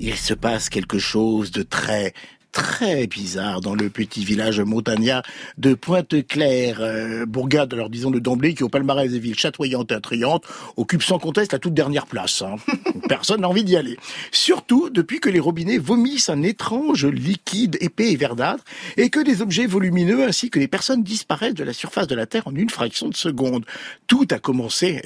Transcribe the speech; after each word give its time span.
il 0.00 0.16
se 0.16 0.34
passe 0.34 0.70
quelque 0.70 0.98
chose 0.98 1.50
de 1.50 1.62
très 1.62 2.14
très 2.52 3.06
bizarre 3.06 3.60
dans 3.60 3.76
le 3.76 3.90
petit 3.90 4.24
village 4.24 4.60
montagnard 4.60 5.22
de 5.56 5.74
Pointe-Claire, 5.74 6.78
euh, 6.80 7.24
bourgade, 7.24 7.72
alors 7.72 7.90
disons 7.90 8.10
le 8.10 8.20
d'emblée, 8.20 8.54
qui 8.54 8.64
au 8.64 8.68
palmarès 8.68 9.08
des 9.08 9.20
villes 9.20 9.38
chatoyantes 9.38 9.92
et 9.92 9.94
attrayantes 9.94 10.44
occupe 10.76 11.04
sans 11.04 11.20
conteste 11.20 11.52
la 11.52 11.60
toute 11.60 11.74
dernière 11.74 12.06
place. 12.06 12.42
Hein. 12.42 12.56
Personne 13.08 13.42
n'a 13.42 13.48
envie 13.48 13.62
d'y 13.62 13.76
aller. 13.76 13.96
Surtout 14.32 14.90
depuis 14.90 15.20
que 15.20 15.28
les 15.28 15.38
robinets 15.38 15.78
vomissent 15.78 16.28
un 16.28 16.42
étrange 16.42 17.06
liquide 17.06 17.76
épais 17.80 18.10
et 18.10 18.16
verdâtre 18.16 18.64
et 18.96 19.10
que 19.10 19.20
des 19.20 19.42
objets 19.42 19.66
volumineux 19.66 20.24
ainsi 20.24 20.50
que 20.50 20.58
les 20.58 20.68
personnes 20.68 21.04
disparaissent 21.04 21.54
de 21.54 21.62
la 21.62 21.72
surface 21.72 22.08
de 22.08 22.16
la 22.16 22.26
Terre 22.26 22.48
en 22.48 22.54
une 22.56 22.70
fraction 22.70 23.08
de 23.08 23.16
seconde. 23.16 23.64
Tout 24.08 24.26
a 24.32 24.40
commencé, 24.40 25.00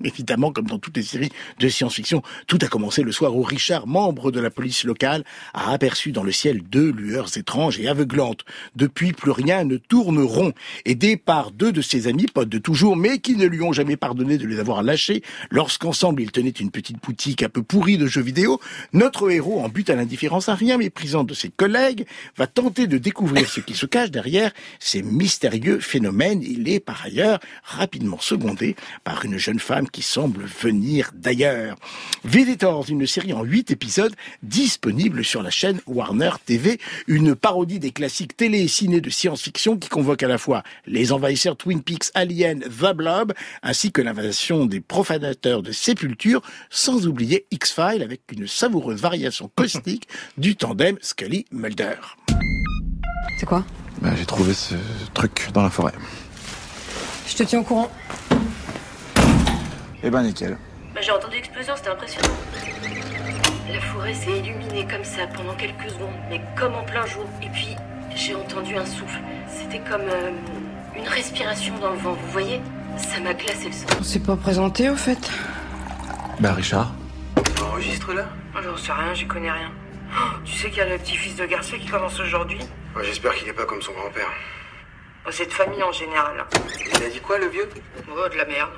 Évidemment, 0.04 0.52
comme 0.52 0.66
dans 0.66 0.78
toutes 0.78 0.96
les 0.96 1.02
séries 1.02 1.30
de 1.58 1.68
science-fiction, 1.68 2.22
tout 2.46 2.58
a 2.62 2.66
commencé 2.66 3.02
le 3.02 3.12
soir 3.12 3.36
où 3.36 3.42
Richard, 3.42 3.86
membre 3.86 4.30
de 4.30 4.40
la 4.40 4.50
police 4.50 4.84
locale, 4.84 5.24
a 5.54 5.72
aperçu 5.72 6.12
dans 6.12 6.22
le 6.22 6.32
ciel 6.32 6.62
deux 6.62 6.90
lueurs 6.90 7.36
étranges 7.36 7.78
et 7.78 7.88
aveuglantes. 7.88 8.44
Depuis, 8.76 9.12
plus 9.12 9.30
rien 9.30 9.64
ne 9.64 9.76
tourne 9.76 10.20
rond. 10.20 10.52
Aidé 10.84 11.16
par 11.16 11.50
deux 11.50 11.72
de 11.72 11.82
ses 11.82 12.06
amis, 12.06 12.26
potes 12.26 12.48
de 12.48 12.58
toujours, 12.58 12.96
mais 12.96 13.18
qui 13.18 13.36
ne 13.36 13.46
lui 13.46 13.62
ont 13.62 13.72
jamais 13.72 13.96
pardonné 13.96 14.38
de 14.38 14.46
les 14.46 14.58
avoir 14.58 14.82
lâchés, 14.82 15.22
lorsqu'ensemble 15.50 16.22
ils 16.22 16.32
tenaient 16.32 16.50
une 16.50 16.70
petite 16.70 17.02
boutique 17.02 17.42
un 17.42 17.48
peu 17.48 17.62
pourrie 17.62 17.98
de 17.98 18.06
jeux 18.06 18.22
vidéo, 18.22 18.60
notre 18.92 19.30
héros, 19.30 19.60
en 19.60 19.68
but 19.68 19.90
à 19.90 19.94
l'indifférence 19.94 20.48
à 20.48 20.54
rien 20.54 20.78
méprisant 20.78 21.24
de 21.24 21.34
ses 21.34 21.48
collègues, 21.50 22.06
va 22.36 22.46
tenter 22.46 22.86
de 22.86 22.98
découvrir 22.98 23.48
ce 23.48 23.60
qui 23.60 23.74
se 23.74 23.86
cache 23.86 24.10
derrière 24.10 24.52
ces 24.78 25.02
mystérieux 25.02 25.80
phénomènes. 25.80 26.42
Il 26.42 26.68
est 26.68 26.80
par 26.80 27.04
ailleurs 27.04 27.40
rapidement 27.64 28.18
secondé 28.20 28.76
par 29.04 29.24
une 29.24 29.38
jeune 29.38 29.58
femme 29.58 29.88
qui 29.90 30.02
semble 30.02 30.44
venir 30.44 31.10
d'ailleurs. 31.14 31.76
Visitors, 32.24 32.86
une 32.88 33.06
série 33.06 33.32
en 33.32 33.42
huit 33.42 33.70
épisodes 33.70 34.14
disponible 34.42 35.24
sur 35.24 35.42
la 35.42 35.50
chaîne 35.50 35.80
Warner 35.86 36.32
TV, 36.44 36.78
une 37.06 37.34
parodie 37.34 37.78
des 37.78 37.90
classiques 37.90 38.36
télé 38.36 38.60
et 38.60 38.68
ciné 38.68 39.00
de 39.00 39.10
science-fiction 39.10 39.76
qui 39.76 39.88
convoque 39.88 40.22
à 40.22 40.28
la 40.28 40.38
fois 40.38 40.62
les 40.86 41.12
envahisseurs 41.12 41.56
Twin 41.56 41.82
Peaks, 41.82 42.10
Alien, 42.14 42.60
The 42.60 42.94
Blob, 42.94 43.32
ainsi 43.62 43.92
que 43.92 44.02
l'invasion 44.02 44.66
des 44.66 44.80
profanateurs 44.80 45.62
de 45.62 45.72
sépulture, 45.72 46.42
sans 46.70 47.06
oublier 47.06 47.46
X-Files 47.50 48.02
avec 48.02 48.22
une 48.32 48.46
savoureuse 48.46 49.00
variation 49.00 49.50
caustique 49.54 50.08
du 50.38 50.56
tandem 50.56 50.96
Scully-Mulder. 51.00 51.96
C'est 53.38 53.46
quoi? 53.46 53.64
Bah, 54.00 54.10
J'ai 54.16 54.26
trouvé 54.26 54.54
ce 54.54 54.74
truc 55.14 55.48
dans 55.52 55.62
la 55.62 55.70
forêt. 55.70 55.92
Je 57.26 57.36
te 57.36 57.42
tiens 57.42 57.60
au 57.60 57.64
courant. 57.64 57.90
Eh 60.02 60.10
ben 60.10 60.22
nickel. 60.22 60.56
Bah, 60.94 61.00
j'ai 61.02 61.12
entendu 61.12 61.36
l'explosion, 61.36 61.74
c'était 61.76 61.90
impressionnant. 61.90 62.28
La 63.72 63.80
forêt 63.80 64.14
s'est 64.14 64.38
illuminée 64.38 64.86
comme 64.90 65.04
ça 65.04 65.26
pendant 65.34 65.54
quelques 65.54 65.90
secondes, 65.90 66.14
mais 66.28 66.40
comme 66.58 66.74
en 66.74 66.84
plein 66.84 67.06
jour. 67.06 67.24
Et 67.42 67.48
puis, 67.48 67.76
j'ai 68.14 68.34
entendu 68.34 68.76
un 68.76 68.86
souffle. 68.86 69.20
C'était 69.48 69.78
comme 69.88 70.02
euh, 70.02 70.30
une 70.96 71.06
respiration 71.06 71.78
dans 71.78 71.90
le 71.90 71.98
vent, 71.98 72.12
vous 72.12 72.30
voyez? 72.32 72.60
Ça 72.96 73.20
m'a 73.20 73.34
glacé 73.34 73.66
le 73.66 73.72
sang. 73.72 73.86
On 73.98 74.02
s'est 74.02 74.18
pas 74.20 74.36
présenté 74.36 74.90
au 74.90 74.96
fait 74.96 75.30
Bah 76.40 76.52
Richard 76.54 76.92
Enregistre 77.62 78.12
là 78.12 78.26
J'en 78.62 78.76
sais 78.76 78.92
rien, 78.92 79.14
j'y 79.14 79.26
connais 79.26 79.50
rien. 79.50 79.70
Oh, 80.12 80.24
tu 80.44 80.52
sais 80.52 80.68
qu'il 80.70 80.78
y 80.78 80.80
a 80.80 80.88
le 80.88 80.98
petit-fils 80.98 81.36
de 81.36 81.46
Garcia 81.46 81.78
qui 81.78 81.86
commence 81.86 82.18
aujourd'hui? 82.18 82.58
J'espère 83.02 83.32
qu'il 83.34 83.48
est 83.48 83.52
pas 83.52 83.64
comme 83.64 83.80
son 83.80 83.92
grand-père. 83.92 84.26
oh, 85.24 85.30
C'est 85.30 85.46
de 85.46 85.52
famille 85.52 85.82
en 85.82 85.92
général. 85.92 86.44
Il 86.96 87.02
a 87.04 87.08
dit 87.08 87.20
quoi 87.20 87.38
le 87.38 87.46
vieux? 87.46 87.68
Oh, 88.10 88.28
de 88.28 88.36
la 88.36 88.44
merde. 88.44 88.70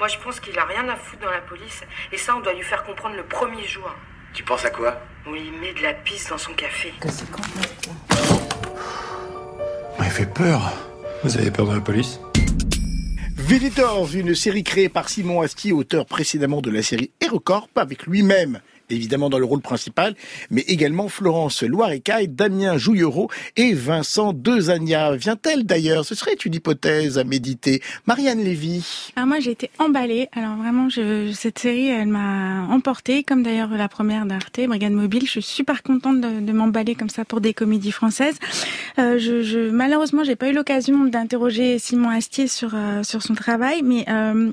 Moi, 0.00 0.08
je 0.08 0.16
pense 0.16 0.40
qu'il 0.40 0.58
a 0.58 0.64
rien 0.64 0.88
à 0.88 0.96
foutre 0.96 1.24
dans 1.24 1.30
la 1.30 1.42
police. 1.42 1.82
Et 2.10 2.16
ça, 2.16 2.34
on 2.34 2.40
doit 2.40 2.54
lui 2.54 2.62
faire 2.62 2.84
comprendre 2.84 3.16
le 3.16 3.22
premier 3.22 3.66
jour. 3.66 3.94
Tu 4.32 4.42
penses 4.42 4.64
à 4.64 4.70
quoi? 4.70 4.98
On 5.26 5.32
lui 5.32 5.50
met 5.60 5.74
de 5.74 5.82
la 5.82 5.92
pisse 5.92 6.30
dans 6.30 6.38
son 6.38 6.54
café. 6.54 6.94
Que 6.98 7.10
c'est 7.10 7.30
quand 7.30 7.42
Il 9.98 10.04
fait 10.06 10.32
peur. 10.32 10.72
Vous 11.22 11.36
avez 11.36 11.50
peur 11.50 11.66
de 11.66 11.74
la 11.74 11.82
police? 11.82 12.18
Visitors, 13.36 14.08
une 14.14 14.34
série 14.34 14.64
créée 14.64 14.88
par 14.88 15.10
Simon 15.10 15.42
Astier, 15.42 15.72
auteur 15.72 16.06
précédemment 16.06 16.62
de 16.62 16.70
la 16.70 16.82
série 16.82 17.10
HeroCorp, 17.20 17.68
avec 17.76 18.06
lui-même 18.06 18.62
évidemment 18.90 19.30
dans 19.30 19.38
le 19.38 19.44
rôle 19.44 19.60
principal, 19.60 20.14
mais 20.50 20.62
également 20.62 21.08
Florence 21.08 21.62
Loirecaille, 21.62 22.28
Damien 22.28 22.76
Jouillereau 22.76 23.30
et 23.56 23.74
Vincent 23.74 24.32
Dezania. 24.32 25.16
Vient-elle 25.16 25.64
d'ailleurs? 25.64 26.04
Ce 26.04 26.14
serait 26.14 26.34
une 26.44 26.54
hypothèse 26.54 27.18
à 27.18 27.24
méditer. 27.24 27.82
Marianne 28.06 28.42
Lévy. 28.42 29.12
Alors 29.16 29.28
moi 29.28 29.40
j'ai 29.40 29.52
été 29.52 29.70
emballée. 29.78 30.28
Alors 30.32 30.56
vraiment, 30.56 30.88
je, 30.88 31.32
cette 31.32 31.58
série, 31.58 31.88
elle 31.88 32.08
m'a 32.08 32.66
emportée, 32.70 33.22
comme 33.22 33.42
d'ailleurs 33.42 33.70
la 33.70 33.88
première 33.88 34.26
d'Arte, 34.26 34.60
Brigade 34.66 34.92
Mobile. 34.92 35.24
Je 35.24 35.30
suis 35.30 35.42
super 35.42 35.82
contente 35.82 36.20
de, 36.20 36.40
de 36.40 36.52
m'emballer 36.52 36.94
comme 36.94 37.10
ça 37.10 37.24
pour 37.24 37.40
des 37.40 37.54
comédies 37.54 37.92
françaises. 37.92 38.36
Euh, 38.98 39.18
je, 39.18 39.42
je, 39.42 39.70
malheureusement, 39.70 40.24
j'ai 40.24 40.36
pas 40.36 40.48
eu 40.48 40.52
l'occasion 40.52 41.04
d'interroger 41.04 41.78
Simon 41.78 42.10
Astier 42.10 42.48
sur 42.48 42.72
euh, 42.74 43.02
sur 43.02 43.22
son 43.22 43.34
travail, 43.34 43.82
mais 43.82 44.04
euh, 44.08 44.50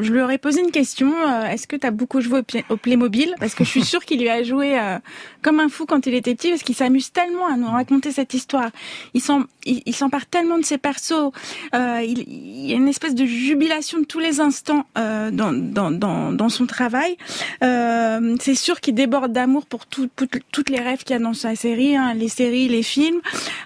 je 0.00 0.12
lui 0.12 0.20
aurais 0.20 0.38
posé 0.38 0.60
une 0.60 0.70
question. 0.70 1.12
Euh, 1.12 1.46
est-ce 1.46 1.66
que 1.66 1.76
tu 1.76 1.86
as 1.86 1.90
beaucoup 1.90 2.20
joué 2.20 2.40
au, 2.40 2.74
au 2.74 2.76
Playmobil? 2.76 3.34
Parce 3.40 3.54
que 3.54 3.64
je 3.64 3.70
sûre 3.84 4.04
qu'il 4.04 4.20
lui 4.20 4.28
a 4.28 4.42
joué 4.42 4.78
euh, 4.78 4.98
comme 5.42 5.60
un 5.60 5.68
fou 5.68 5.86
quand 5.86 6.06
il 6.06 6.14
était 6.14 6.34
petit, 6.34 6.50
parce 6.50 6.62
qu'il 6.62 6.74
s'amuse 6.74 7.12
tellement 7.12 7.46
à 7.46 7.56
nous 7.56 7.68
raconter 7.68 8.12
cette 8.12 8.34
histoire. 8.34 8.70
Il 9.14 9.20
s'en 9.20 9.44
il, 9.68 9.94
s'empare 9.94 10.26
tellement 10.26 10.58
de 10.58 10.64
ses 10.64 10.78
persos. 10.78 11.32
Euh, 11.74 12.00
il, 12.02 12.24
il, 12.28 12.66
y 12.66 12.72
a 12.72 12.76
une 12.76 12.88
espèce 12.88 13.14
de 13.14 13.24
jubilation 13.24 14.00
de 14.00 14.04
tous 14.04 14.18
les 14.18 14.40
instants 14.40 14.86
euh, 14.96 15.30
dans, 15.30 15.52
dans, 15.52 15.90
dans, 15.90 16.32
dans, 16.32 16.48
son 16.48 16.66
travail. 16.66 17.16
Euh, 17.62 18.36
c'est 18.40 18.54
sûr 18.54 18.80
qu'il 18.80 18.94
déborde 18.94 19.32
d'amour 19.32 19.66
pour 19.66 19.86
tout, 19.86 20.08
tout, 20.16 20.28
toutes 20.52 20.70
les 20.70 20.80
rêves 20.80 21.04
qu'il 21.04 21.14
y 21.14 21.18
a 21.18 21.22
dans 21.22 21.34
sa 21.34 21.54
série, 21.54 21.96
hein, 21.96 22.14
les 22.14 22.28
séries, 22.28 22.68
les 22.68 22.82
films. 22.82 23.20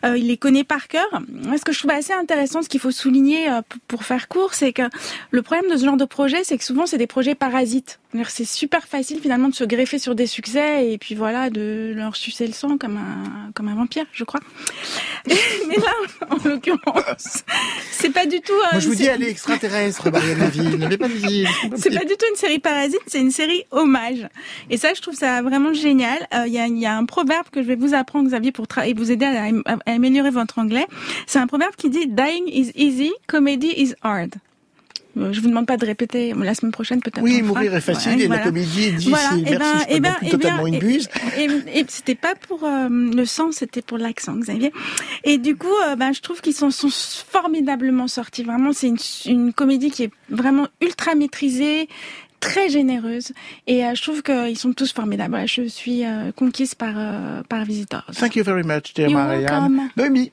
Euh, 0.04 0.18
il 0.18 0.26
les 0.26 0.36
connaît 0.36 0.64
par 0.64 0.88
cœur. 0.88 1.06
Ce 1.56 1.64
que 1.64 1.72
je 1.72 1.78
trouve 1.78 1.92
assez 1.92 2.12
intéressant, 2.12 2.62
ce 2.62 2.68
qu'il 2.68 2.80
faut 2.80 2.90
souligner 2.90 3.50
euh, 3.50 3.60
pour 3.88 4.04
faire 4.04 4.28
court, 4.28 4.54
c'est 4.54 4.72
que 4.72 4.82
le 5.30 5.42
problème 5.42 5.70
de 5.70 5.76
ce 5.76 5.84
genre 5.84 5.96
de 5.96 6.04
projet, 6.04 6.44
c'est 6.44 6.58
que 6.58 6.64
souvent 6.64 6.86
c'est 6.86 6.98
des 6.98 7.06
projets 7.06 7.34
parasites. 7.34 7.98
C'est 8.28 8.44
super 8.44 8.86
facile 8.86 9.20
finalement 9.20 9.48
de 9.48 9.54
se 9.54 9.64
greffer 9.64 9.98
sur 9.98 10.14
des 10.14 10.26
succès 10.26 10.92
et 10.92 10.98
puis 10.98 11.14
voilà 11.14 11.48
de 11.48 11.92
leur 11.96 12.14
sucer 12.14 12.46
le 12.46 12.52
sang 12.52 12.76
comme 12.76 12.98
un 12.98 13.50
comme 13.54 13.68
un 13.68 13.74
vampire, 13.74 14.04
je 14.12 14.24
crois. 14.24 14.40
Mais 15.26 15.76
là, 15.76 16.28
en 16.28 16.48
l'occurrence, 16.48 17.42
c'est 17.90 18.10
pas 18.10 18.26
du 18.26 18.40
tout. 18.40 18.52
Moi, 18.72 18.80
je 18.80 18.88
vous 18.88 18.94
dis, 18.94 19.08
allez 19.08 19.28
extraterrestre, 19.28 20.10
Marianne 20.10 20.40
Lévy. 20.40 20.76
N'avez 20.76 20.98
pas 20.98 21.08
dit. 21.08 21.46
C'est 21.76 21.90
pas 21.90 22.04
du 22.04 22.14
tout 22.16 22.26
une 22.30 22.36
série 22.36 22.58
parasite, 22.58 23.00
c'est 23.06 23.20
une 23.20 23.30
série 23.30 23.64
hommage. 23.70 24.28
Et 24.70 24.76
ça, 24.76 24.94
je 24.94 25.00
trouve 25.00 25.14
ça 25.14 25.42
vraiment 25.42 25.72
génial. 25.72 26.18
Il 26.32 26.38
euh, 26.38 26.46
y, 26.48 26.58
a, 26.58 26.66
y, 26.66 26.86
a, 26.86 26.96
un 26.96 27.04
proverbe 27.04 27.46
que 27.50 27.62
je 27.62 27.68
vais 27.68 27.76
vous 27.76 27.94
apprendre, 27.94 28.28
Xavier, 28.28 28.52
pour 28.52 28.66
et 28.84 28.94
vous 28.94 29.10
aider 29.10 29.26
à, 29.26 29.44
à, 29.44 29.76
à 29.86 29.92
améliorer 29.92 30.30
votre 30.30 30.58
anglais. 30.58 30.86
C'est 31.26 31.38
un 31.38 31.46
proverbe 31.46 31.74
qui 31.76 31.88
dit 31.90 32.06
"Dying 32.06 32.44
is 32.48 32.72
easy, 32.74 33.12
comedy 33.26 33.72
is 33.76 33.94
hard." 34.02 34.34
Je 35.16 35.40
vous 35.40 35.48
demande 35.48 35.66
pas 35.66 35.76
de 35.76 35.86
répéter 35.86 36.32
la 36.34 36.54
semaine 36.54 36.72
prochaine 36.72 37.00
peut-être. 37.00 37.22
Oui, 37.22 37.42
mourir 37.42 37.74
est 37.74 37.80
facile 37.80 38.16
ouais, 38.16 38.22
et 38.22 38.26
voilà. 38.26 38.42
la 38.42 38.48
comédie 38.48 38.92
difficile. 38.92 39.10
Voilà. 39.10 39.36
Et 39.36 39.58
Merci, 39.58 39.86
ben, 39.86 39.96
et 39.96 40.00
ben, 40.00 40.16
et 40.22 40.30
totalement 40.30 40.64
bien, 40.64 40.72
une 40.74 40.78
buse. 40.78 41.08
Et, 41.38 41.84
c'était 41.88 42.14
pas 42.14 42.34
pour 42.34 42.64
euh, 42.64 42.88
le 42.88 43.24
sang, 43.24 43.52
c'était 43.52 43.82
pour 43.82 43.98
l'accent, 43.98 44.34
Xavier. 44.34 44.72
Et 45.24 45.38
du 45.38 45.56
coup, 45.56 45.74
euh, 45.86 45.96
ben, 45.96 46.12
je 46.12 46.20
trouve 46.20 46.40
qu'ils 46.40 46.54
sont, 46.54 46.70
sont, 46.70 46.88
formidablement 46.90 48.08
sortis. 48.08 48.42
Vraiment, 48.42 48.72
c'est 48.72 48.88
une, 48.88 48.98
une 49.26 49.52
comédie 49.52 49.90
qui 49.90 50.04
est 50.04 50.10
vraiment 50.30 50.68
ultra 50.80 51.14
maîtrisée 51.14 51.88
très 52.42 52.68
généreuse 52.68 53.32
et 53.66 53.86
euh, 53.86 53.94
je 53.94 54.02
trouve 54.02 54.22
qu'ils 54.22 54.58
sont 54.58 54.74
tous 54.74 54.92
formidables. 54.92 55.38
Je 55.46 55.62
suis 55.68 56.04
euh, 56.04 56.32
conquise 56.32 56.74
par 56.74 56.94
euh, 56.96 57.42
par 57.48 57.64
Visitors. 57.64 58.04
Thank 58.18 58.36
you 58.36 58.44
very 58.44 58.64
much, 58.64 58.92
dear 58.94 59.10
Marianne. 59.10 59.88
Noémie. 59.96 60.30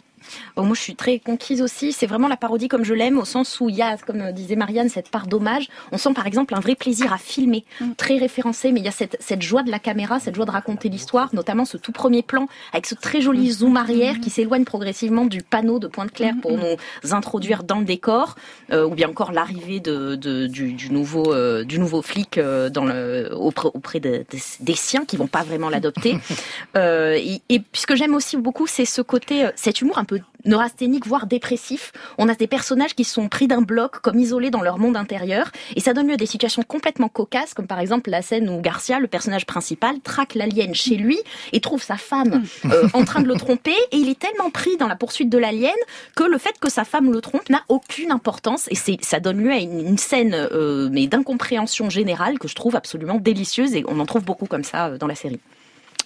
Oh, 0.56 0.64
moi, 0.64 0.76
je 0.76 0.82
suis 0.82 0.96
très 0.96 1.20
conquise 1.20 1.62
aussi. 1.62 1.92
C'est 1.92 2.08
vraiment 2.08 2.28
la 2.28 2.38
parodie 2.38 2.68
comme 2.68 2.84
je 2.84 2.94
l'aime, 2.94 3.18
au 3.18 3.26
sens 3.26 3.60
où 3.60 3.70
il 3.70 3.76
y 3.76 3.82
a, 3.82 3.98
comme 3.98 4.32
disait 4.32 4.56
Marianne, 4.56 4.90
cette 4.90 5.10
part 5.10 5.28
d'hommage. 5.28 5.68
On 5.92 5.98
sent 5.98 6.14
par 6.14 6.28
exemple 6.28 6.56
un 6.56 6.60
vrai 6.60 6.76
plaisir 6.76 7.14
à 7.14 7.18
filmer, 7.18 7.66
mm. 7.82 7.94
très 7.98 8.18
référencé, 8.18 8.72
mais 8.72 8.80
il 8.80 8.86
y 8.86 8.90
a 8.90 8.92
cette, 8.92 9.18
cette 9.20 9.42
joie 9.42 9.64
de 9.64 9.72
la 9.72 9.80
caméra, 9.80 10.20
cette 10.20 10.36
joie 10.36 10.46
de 10.46 10.52
raconter 10.52 10.90
l'histoire, 10.90 11.30
notamment 11.34 11.66
ce 11.66 11.78
tout 11.78 11.92
premier 11.92 12.24
plan 12.24 12.48
avec 12.74 12.86
ce 12.86 12.96
très 12.96 13.22
joli 13.22 13.50
mm. 13.50 13.52
zoom 13.52 13.78
arrière 13.78 14.16
mm. 14.16 14.20
qui 14.20 14.30
s'éloigne 14.30 14.66
progressivement 14.66 15.26
du 15.26 15.42
panneau 15.42 15.80
de 15.80 15.88
Pointe-Claire 15.88 16.36
pour 16.42 16.52
nous 16.52 17.14
introduire 17.14 17.64
dans 17.64 17.80
le 17.80 17.86
décor, 17.86 18.36
euh, 18.72 18.86
ou 18.86 18.96
bien 18.96 19.10
encore 19.10 19.32
l'arrivée 19.32 19.80
de, 19.80 20.16
de, 20.16 20.48
du, 20.48 20.74
du, 20.74 20.92
nouveau, 20.92 21.34
euh, 21.34 21.64
du 21.64 21.80
nouveau 21.80 22.02
flic 22.02 22.38
euh, 22.38 22.70
dans 22.70 22.86
le, 22.86 23.30
auprès, 23.36 23.70
auprès 23.74 24.00
de, 24.00 24.26
de, 24.30 24.38
des 24.60 24.76
siens 24.76 25.06
qui 25.06 25.18
vont 25.18 25.28
pas 25.28 25.44
vraiment 25.44 25.70
l'adopter. 25.70 26.18
Euh, 26.76 27.14
et, 27.14 27.42
et 27.50 27.62
ce 27.74 27.86
que 27.88 27.96
j'aime 27.96 28.14
aussi 28.14 28.38
beaucoup, 28.38 28.68
c'est 28.68 28.86
ce 28.86 29.02
côté, 29.02 29.48
cet 29.56 29.82
humour 29.82 29.98
un 29.98 30.04
peu 30.04 30.19
neurasthénique, 30.46 31.06
voire 31.06 31.28
dépressif. 31.28 31.92
On 32.18 32.30
a 32.30 32.36
des 32.36 32.48
personnages 32.48 32.96
qui 32.96 33.04
sont 33.04 33.28
pris 33.30 33.48
d'un 33.48 33.62
bloc, 33.62 34.00
comme 34.00 34.18
isolés 34.20 34.50
dans 34.50 34.62
leur 34.62 34.78
monde 34.78 34.96
intérieur, 34.96 35.52
et 35.76 35.80
ça 35.80 35.94
donne 35.94 36.08
lieu 36.08 36.14
à 36.14 36.18
des 36.18 36.26
situations 36.26 36.64
complètement 36.64 37.10
cocasses, 37.10 37.54
comme 37.54 37.68
par 37.68 37.80
exemple 37.80 38.10
la 38.10 38.22
scène 38.22 38.50
où 38.50 38.62
Garcia, 38.62 39.00
le 39.00 39.08
personnage 39.08 39.46
principal, 39.46 40.00
traque 40.00 40.36
l'alien 40.36 40.74
chez 40.74 40.96
lui 40.96 41.20
et 41.52 41.60
trouve 41.60 41.84
sa 41.84 41.98
femme 41.98 42.44
euh, 42.66 42.88
en 42.94 43.04
train 43.04 43.22
de 43.22 43.28
le 43.28 43.36
tromper, 43.36 43.76
et 43.92 43.98
il 43.98 44.10
est 44.10 44.20
tellement 44.20 44.50
pris 44.50 44.78
dans 44.78 44.88
la 44.88 44.96
poursuite 44.96 45.30
de 45.30 45.38
l'alien 45.38 45.76
que 46.16 46.24
le 46.24 46.38
fait 46.38 46.58
que 46.60 46.70
sa 46.70 46.84
femme 46.84 47.12
le 47.12 47.22
trompe 47.22 47.50
n'a 47.50 47.64
aucune 47.68 48.12
importance, 48.12 48.68
et 48.72 48.76
c'est 48.76 48.98
ça 49.02 49.20
donne 49.20 49.40
lieu 49.40 49.52
à 49.52 49.58
une, 49.58 49.80
une 49.86 49.98
scène 49.98 50.34
euh, 50.34 50.90
mais 50.92 51.08
d'incompréhension 51.08 51.90
générale 51.90 52.40
que 52.40 52.48
je 52.48 52.56
trouve 52.56 52.76
absolument 52.76 53.16
délicieuse, 53.16 53.76
et 53.76 53.84
on 53.88 54.00
en 54.00 54.06
trouve 54.06 54.24
beaucoup 54.24 54.46
comme 54.46 54.64
ça 54.64 54.88
euh, 54.88 54.98
dans 54.98 55.08
la 55.08 55.16
série. 55.16 55.40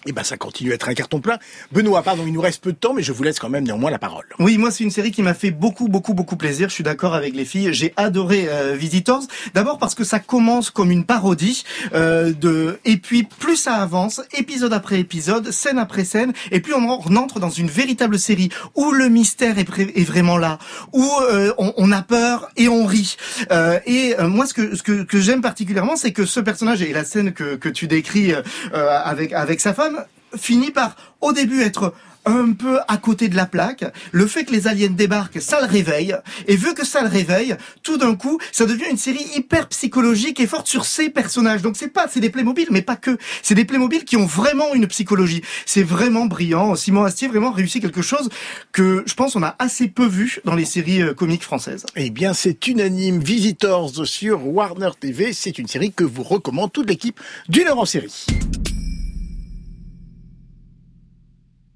Et 0.06 0.12
ben 0.12 0.22
ça 0.22 0.36
continue 0.36 0.72
à 0.72 0.74
être 0.74 0.88
un 0.88 0.94
carton 0.94 1.20
plein. 1.20 1.38
Benoît, 1.72 2.02
pardon, 2.02 2.24
il 2.26 2.32
nous 2.32 2.40
reste 2.40 2.62
peu 2.62 2.72
de 2.72 2.76
temps, 2.76 2.94
mais 2.94 3.02
je 3.02 3.12
vous 3.12 3.22
laisse 3.22 3.38
quand 3.38 3.48
même 3.48 3.64
néanmoins 3.64 3.90
la 3.90 3.98
parole. 3.98 4.26
Oui, 4.38 4.58
moi 4.58 4.70
c'est 4.70 4.84
une 4.84 4.90
série 4.90 5.10
qui 5.10 5.22
m'a 5.22 5.34
fait 5.34 5.50
beaucoup, 5.50 5.88
beaucoup, 5.88 6.14
beaucoup 6.14 6.36
plaisir. 6.36 6.68
Je 6.68 6.74
suis 6.74 6.84
d'accord 6.84 7.14
avec 7.14 7.34
les 7.34 7.44
filles. 7.44 7.72
J'ai 7.72 7.92
adoré 7.96 8.46
euh, 8.48 8.74
Visitors. 8.74 9.22
D'abord 9.54 9.78
parce 9.78 9.94
que 9.94 10.04
ça 10.04 10.18
commence 10.18 10.70
comme 10.70 10.90
une 10.90 11.04
parodie 11.04 11.64
euh, 11.94 12.32
de, 12.32 12.78
et 12.84 12.96
puis 12.96 13.22
plus 13.22 13.56
ça 13.56 13.76
avance, 13.76 14.20
épisode 14.36 14.72
après 14.72 15.00
épisode, 15.00 15.50
scène 15.50 15.78
après 15.78 16.04
scène, 16.04 16.32
et 16.50 16.60
puis 16.60 16.72
on, 16.74 16.88
entre 17.16 17.40
dans 17.40 17.50
une 17.50 17.68
véritable 17.68 18.18
série 18.18 18.50
où 18.74 18.92
le 18.92 19.08
mystère 19.08 19.58
est, 19.58 19.68
est 19.78 20.04
vraiment 20.04 20.36
là, 20.36 20.58
où 20.92 21.08
euh, 21.22 21.52
on, 21.58 21.72
on, 21.76 21.92
a 21.92 22.02
peur 22.02 22.50
et 22.56 22.68
on 22.68 22.84
rit. 22.84 23.16
Euh, 23.50 23.78
et 23.86 24.14
euh, 24.18 24.28
moi, 24.28 24.46
ce 24.46 24.54
que 24.54 24.74
ce 24.76 24.82
que, 24.82 25.02
que 25.02 25.20
j'aime 25.20 25.40
particulièrement, 25.40 25.96
c'est 25.96 26.12
que 26.12 26.26
ce 26.26 26.40
personnage 26.40 26.82
et 26.82 26.92
la 26.92 27.04
scène 27.04 27.32
que 27.32 27.56
que 27.56 27.68
tu 27.68 27.86
décris 27.86 28.32
avec 28.72 29.32
avec 29.32 29.60
sa 29.60 29.74
femme 29.74 29.93
finit 30.36 30.70
par 30.70 30.96
au 31.20 31.32
début 31.32 31.62
être 31.62 31.94
un 32.24 32.52
peu 32.52 32.78
à 32.88 32.96
côté 32.96 33.28
de 33.28 33.36
la 33.36 33.46
plaque. 33.46 33.84
Le 34.12 34.26
fait 34.26 34.44
que 34.44 34.52
les 34.52 34.66
aliens 34.66 34.88
débarquent, 34.88 35.40
ça 35.40 35.60
le 35.60 35.66
réveille. 35.66 36.16
Et 36.46 36.56
vu 36.56 36.74
que 36.74 36.84
ça 36.84 37.02
le 37.02 37.08
réveille, 37.08 37.56
tout 37.82 37.98
d'un 37.98 38.14
coup, 38.14 38.38
ça 38.52 38.66
devient 38.66 38.86
une 38.90 38.96
série 38.96 39.26
hyper 39.34 39.68
psychologique 39.68 40.40
et 40.40 40.46
forte 40.46 40.66
sur 40.66 40.84
ces 40.84 41.10
personnages. 41.10 41.62
Donc 41.62 41.76
c'est 41.76 41.88
pas, 41.88 42.06
c'est 42.08 42.20
des 42.20 42.30
Playmobil, 42.30 42.68
mais 42.70 42.82
pas 42.82 42.96
que. 42.96 43.18
C'est 43.42 43.54
des 43.54 43.64
Playmobil 43.64 44.04
qui 44.04 44.16
ont 44.16 44.26
vraiment 44.26 44.74
une 44.74 44.86
psychologie. 44.86 45.42
C'est 45.66 45.82
vraiment 45.82 46.26
brillant. 46.26 46.74
Simon 46.74 47.04
Astier 47.04 47.28
vraiment 47.28 47.52
réussi 47.52 47.80
quelque 47.80 48.02
chose 48.02 48.28
que 48.72 49.02
je 49.06 49.14
pense 49.14 49.36
on 49.36 49.42
a 49.42 49.56
assez 49.58 49.88
peu 49.88 50.06
vu 50.06 50.40
dans 50.44 50.54
les 50.54 50.64
séries 50.64 51.02
euh, 51.02 51.14
comiques 51.14 51.42
françaises. 51.42 51.84
Eh 51.96 52.10
bien, 52.10 52.34
c'est 52.34 52.66
unanime. 52.66 53.22
Visitors 53.22 54.06
sur 54.06 54.46
Warner 54.46 54.90
TV. 54.98 55.32
C'est 55.32 55.58
une 55.58 55.68
série 55.68 55.92
que 55.92 56.04
vous 56.04 56.22
recommande 56.22 56.72
toute 56.72 56.88
l'équipe 56.88 57.20
d'une 57.48 57.68
heure 57.68 57.78
en 57.78 57.84
série. 57.84 58.26